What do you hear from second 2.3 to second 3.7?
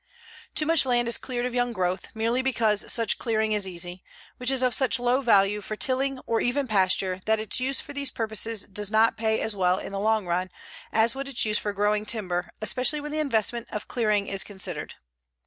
because such clearing is